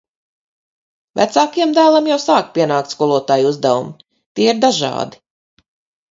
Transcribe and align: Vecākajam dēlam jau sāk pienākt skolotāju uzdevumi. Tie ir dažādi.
Vecākajam 1.19 1.73
dēlam 1.79 2.07
jau 2.11 2.17
sāk 2.23 2.49
pienākt 2.55 2.95
skolotāju 2.95 3.51
uzdevumi. 3.55 3.93
Tie 4.39 4.47
ir 4.55 4.63
dažādi. 4.63 5.21